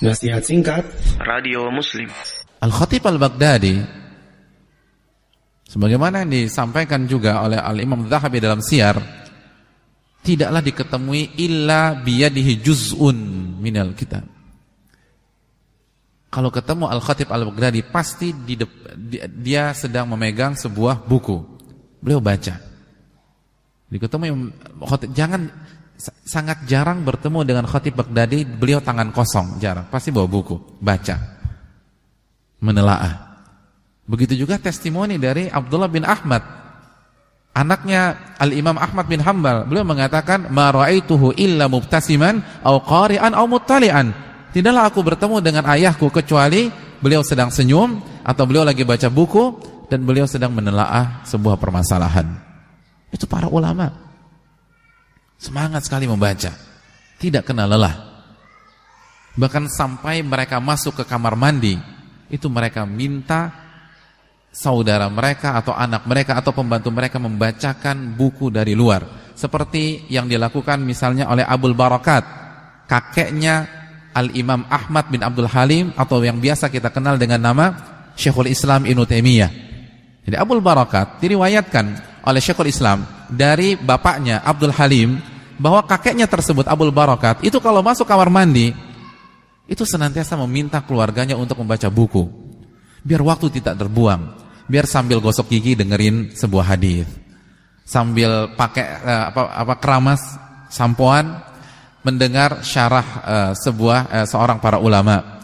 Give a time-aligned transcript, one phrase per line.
[0.00, 0.80] Nasihat singkat
[1.20, 2.08] Radio Muslim
[2.64, 3.84] Al-Khatib Al-Baghdadi
[5.68, 8.96] sebagaimana yang disampaikan juga oleh Al-Imam Zahabi dalam Syiar
[10.24, 13.16] tidaklah diketemui illa biyadihi juz'un
[13.60, 14.24] minal kitab.
[16.32, 18.56] Kalau ketemu Al-Khatib Al-Baghdadi pasti di
[19.36, 21.44] dia sedang memegang sebuah buku.
[22.00, 22.56] Beliau baca.
[23.92, 24.48] Diketemu
[25.12, 25.50] jangan
[26.24, 29.86] sangat jarang bertemu dengan Khatib Baghdadi, beliau tangan kosong, jarang.
[29.92, 31.16] Pasti bawa buku, baca.
[32.60, 33.30] Menelaah.
[34.08, 36.42] Begitu juga testimoni dari Abdullah bin Ahmad.
[37.54, 44.10] Anaknya Al-Imam Ahmad bin Hambal, beliau mengatakan, "Ma ra'aituhu illa mubtasiman aw qari'an aw muttali'an."
[44.50, 50.02] Tidaklah aku bertemu dengan ayahku kecuali beliau sedang senyum atau beliau lagi baca buku dan
[50.02, 52.26] beliau sedang menelaah sebuah permasalahan.
[53.10, 54.09] Itu para ulama.
[55.40, 56.52] Semangat sekali membaca.
[57.16, 57.96] Tidak kenal lelah.
[59.40, 61.80] Bahkan sampai mereka masuk ke kamar mandi,
[62.28, 63.48] itu mereka minta
[64.50, 69.32] saudara mereka atau anak mereka atau pembantu mereka membacakan buku dari luar.
[69.32, 72.22] Seperti yang dilakukan misalnya oleh Abdul Barakat,
[72.84, 73.64] kakeknya
[74.12, 77.66] Al-Imam Ahmad bin Abdul Halim atau yang biasa kita kenal dengan nama
[78.18, 79.08] Syekhul Islam Ibnu.
[80.20, 81.84] Jadi Abdul Barakat diriwayatkan
[82.28, 85.22] oleh Syekhul Islam dari bapaknya Abdul Halim
[85.60, 88.74] bahwa kakeknya tersebut Abdul Barakat itu kalau masuk kamar mandi
[89.70, 92.26] itu senantiasa meminta keluarganya untuk membaca buku.
[93.06, 94.34] Biar waktu tidak terbuang.
[94.66, 97.06] Biar sambil gosok gigi dengerin sebuah hadis.
[97.86, 100.22] Sambil pakai uh, apa apa keramas
[100.70, 101.42] sampoan
[102.02, 105.42] mendengar syarah uh, sebuah uh, seorang para ulama.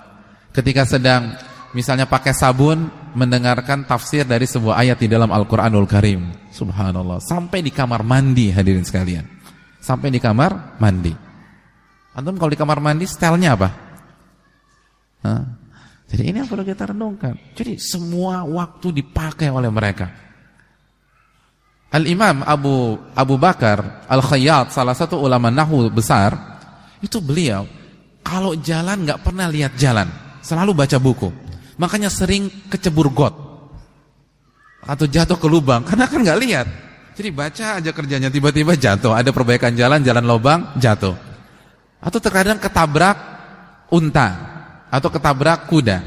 [0.51, 1.39] Ketika sedang
[1.71, 6.53] misalnya pakai sabun mendengarkan tafsir dari sebuah ayat di dalam Al-Qur'anul Karim.
[6.53, 9.25] Subhanallah, sampai di kamar mandi hadirin sekalian.
[9.81, 11.17] Sampai di kamar mandi.
[12.13, 13.69] Antum kalau di kamar mandi stylenya apa?
[15.25, 15.43] Hah?
[16.07, 17.35] Jadi ini yang perlu kita renungkan.
[17.57, 20.07] Jadi semua waktu dipakai oleh mereka.
[21.91, 26.35] Al-Imam Abu Abu Bakar Al-Khayyat salah satu ulama nahu besar
[26.99, 27.65] itu beliau
[28.27, 30.11] kalau jalan nggak pernah lihat jalan,
[30.43, 31.31] selalu baca buku.
[31.77, 33.47] Makanya sering kecebur got
[34.87, 36.67] atau jatuh ke lubang karena kan nggak lihat.
[37.17, 41.17] Jadi baca aja kerjanya tiba-tiba jatuh, ada perbaikan jalan, jalan lubang, jatuh.
[42.01, 43.17] Atau terkadang ketabrak
[43.89, 44.29] unta
[44.93, 45.99] atau ketabrak kuda.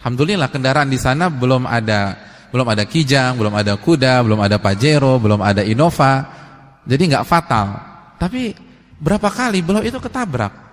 [0.00, 2.16] Alhamdulillah kendaraan di sana belum ada
[2.52, 6.28] belum ada kijang, belum ada kuda, belum ada pajero, belum ada Innova.
[6.84, 7.66] Jadi nggak fatal.
[8.20, 8.52] Tapi
[9.00, 10.69] berapa kali beliau itu ketabrak?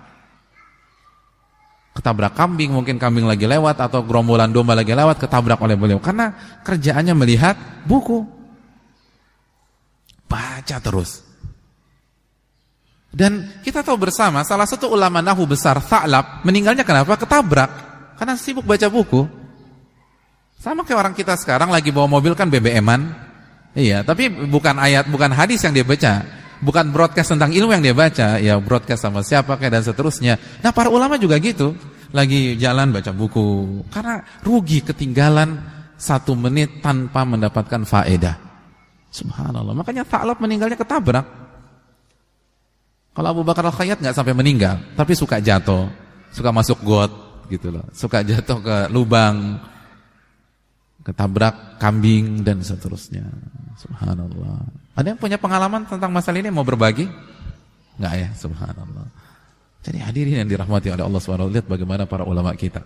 [1.98, 6.30] Ketabrak kambing, mungkin kambing lagi lewat atau gerombolan domba lagi lewat ketabrak oleh beliau karena
[6.62, 8.22] kerjaannya melihat buku.
[10.30, 11.26] Baca terus.
[13.10, 17.18] Dan kita tahu bersama salah satu ulama nahu besar Tha'lab meninggalnya kenapa?
[17.18, 17.70] Ketabrak
[18.14, 19.26] karena sibuk baca buku.
[20.62, 23.26] Sama kayak orang kita sekarang lagi bawa mobil kan BBM-an.
[23.74, 27.96] Iya, tapi bukan ayat, bukan hadis yang dia baca bukan broadcast tentang ilmu yang dia
[27.96, 30.34] baca, ya broadcast sama siapa kayak dan seterusnya.
[30.62, 31.74] Nah, para ulama juga gitu,
[32.14, 35.58] lagi jalan baca buku, karena rugi ketinggalan
[35.98, 38.36] satu menit tanpa mendapatkan faedah.
[39.08, 39.72] Subhanallah.
[39.72, 41.26] Makanya Ta'lab meninggalnya ketabrak.
[43.16, 45.90] Kalau Abu Bakar Al-Khayyat nggak sampai meninggal, tapi suka jatuh,
[46.30, 47.10] suka masuk got
[47.50, 49.58] gitu loh, suka jatuh ke lubang,
[51.08, 53.24] ketabrak kambing dan seterusnya.
[53.80, 54.60] Subhanallah.
[54.92, 57.08] Ada yang punya pengalaman tentang masalah ini mau berbagi?
[57.96, 59.08] Enggak ya, subhanallah.
[59.80, 62.84] Jadi hadirin yang dirahmati oleh Allah SWT lihat bagaimana para ulama kita.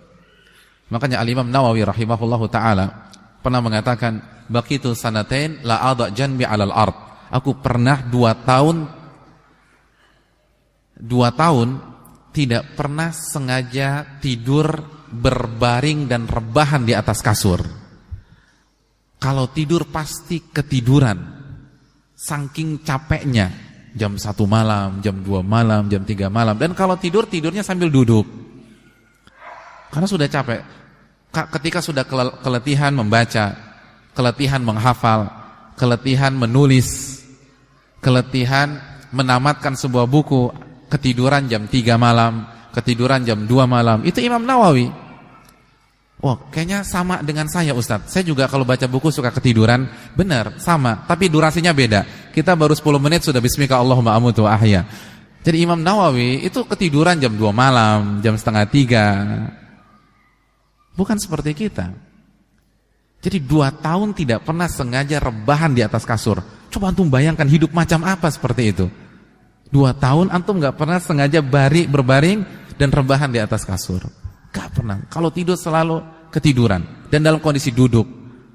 [0.93, 3.11] Makanya Al-Imam Nawawi rahimahullahu taala
[3.43, 6.95] pernah mengatakan, "Baqitu sanatain la adha janbi 'alal ard."
[7.33, 8.87] Aku pernah dua tahun
[10.95, 11.81] dua tahun
[12.31, 14.69] tidak pernah sengaja tidur
[15.11, 17.82] berbaring dan rebahan di atas kasur.
[19.23, 21.39] Kalau tidur pasti ketiduran.
[22.19, 23.51] Saking capeknya
[23.95, 26.59] jam satu malam, jam 2 malam, jam 3 malam.
[26.59, 28.27] Dan kalau tidur tidurnya sambil duduk.
[29.95, 30.61] Karena sudah capek.
[31.33, 32.05] Ketika sudah
[32.43, 33.57] keletihan membaca
[34.13, 35.33] keletihan menghafal
[35.81, 37.21] keletihan menulis
[38.05, 38.77] keletihan
[39.09, 40.53] menamatkan sebuah buku
[40.93, 42.45] ketiduran jam 3 malam
[42.77, 44.05] ketiduran jam 2 malam.
[44.05, 45.02] Itu Imam Nawawi
[46.23, 48.15] Wah, kayaknya sama dengan saya Ustadz.
[48.15, 49.91] Saya juga kalau baca buku suka ketiduran.
[50.15, 51.03] Benar, sama.
[51.03, 52.31] Tapi durasinya beda.
[52.31, 54.87] Kita baru 10 menit sudah bismika Allahumma amutu ahya.
[55.43, 60.95] Jadi Imam Nawawi itu ketiduran jam 2 malam, jam setengah 3.
[60.95, 61.91] Bukan seperti kita.
[63.23, 66.43] Jadi dua tahun tidak pernah sengaja rebahan di atas kasur.
[66.75, 68.87] Coba antum bayangkan hidup macam apa seperti itu.
[69.71, 72.43] Dua tahun antum gak pernah sengaja bari berbaring
[72.77, 74.03] dan rebahan di atas kasur.
[74.53, 75.01] Pernah.
[75.09, 78.05] Kalau tidur selalu ketiduran dan dalam kondisi duduk,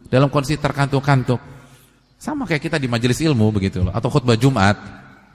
[0.08, 1.42] dalam kondisi terkantuk-kantuk.
[2.18, 4.74] Sama kayak kita di majelis ilmu begitu loh atau khutbah Jumat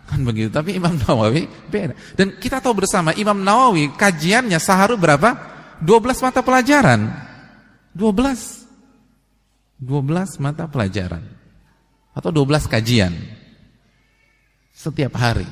[0.06, 0.50] kan begitu.
[0.50, 1.94] Tapi Imam Nawawi beda.
[2.18, 5.38] Dan kita tahu bersama Imam Nawawi kajiannya sehari berapa?
[5.78, 7.00] 12 mata pelajaran.
[7.94, 8.62] 12
[9.82, 11.26] 12 mata pelajaran
[12.14, 13.12] atau 12 kajian
[14.70, 15.46] setiap hari.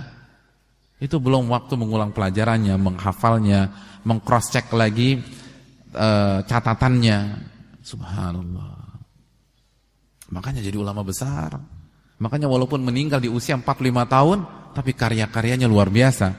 [1.00, 3.72] Itu belum waktu mengulang pelajarannya, menghafalnya,
[4.04, 5.16] mengcross check lagi
[5.96, 6.08] e,
[6.44, 7.18] catatannya.
[7.80, 9.00] Subhanallah.
[10.28, 11.56] Makanya jadi ulama besar.
[12.20, 13.64] Makanya walaupun meninggal di usia 45
[14.12, 14.38] tahun,
[14.76, 16.36] tapi karya-karyanya luar biasa.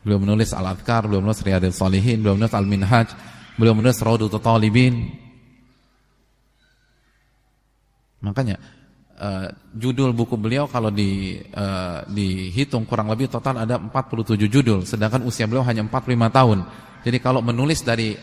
[0.00, 3.08] Beliau menulis Al-Adhkar, beliau menulis Riyadil Salihin, beliau menulis Al-Minhaj,
[3.60, 5.12] beliau menulis Raudut Talibin.
[8.24, 8.56] Makanya
[9.20, 9.46] uh,
[9.76, 15.44] judul buku beliau kalau di uh, dihitung kurang lebih total ada 47 judul sedangkan usia
[15.44, 16.58] beliau hanya 45 tahun.
[17.04, 18.16] Jadi kalau menulis dari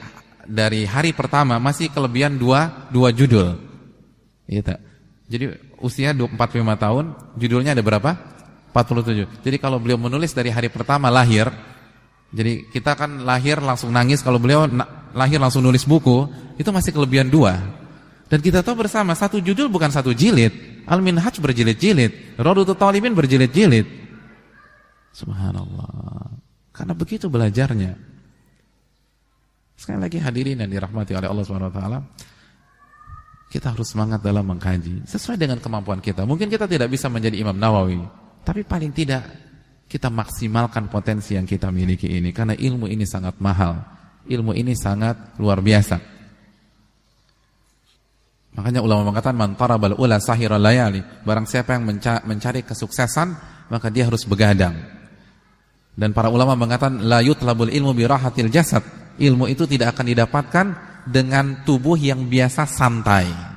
[0.47, 3.57] dari hari pertama masih kelebihan dua dua judul.
[4.47, 4.79] Iya
[5.27, 5.45] Jadi
[5.83, 6.31] usia 45
[6.79, 7.05] tahun,
[7.35, 8.15] judulnya ada berapa?
[8.71, 9.43] 47.
[9.43, 11.51] Jadi kalau beliau menulis dari hari pertama lahir,
[12.31, 14.67] jadi kita kan lahir langsung nangis, kalau beliau
[15.11, 17.59] lahir langsung nulis buku, itu masih kelebihan dua.
[18.27, 20.76] Dan kita tahu bersama satu judul bukan satu jilid.
[20.87, 23.87] Al-Minhaj berjilid-jilid, Radutul Talibin berjilid-jilid.
[25.11, 26.31] Subhanallah.
[26.71, 27.99] Karena begitu belajarnya.
[29.77, 31.81] Sekali lagi hadirin yang dirahmati oleh Allah SWT.
[33.47, 36.23] Kita harus semangat dalam mengkaji sesuai dengan kemampuan kita.
[36.27, 38.01] Mungkin kita tidak bisa menjadi Imam Nawawi,
[38.43, 39.23] tapi paling tidak
[39.87, 43.79] kita maksimalkan potensi yang kita miliki ini karena ilmu ini sangat mahal.
[44.27, 46.16] Ilmu ini sangat luar biasa.
[48.57, 51.05] Makanya ulama mengatakan man tarabal ula sahira layali.
[51.21, 51.85] Barang siapa yang
[52.25, 53.37] mencari kesuksesan,
[53.69, 54.73] maka dia harus begadang.
[55.93, 58.81] Dan para ulama mengatakan la yutlabul ilmu bi rahatil jasad.
[59.17, 60.67] Ilmu itu tidak akan didapatkan
[61.05, 63.56] dengan tubuh yang biasa santai.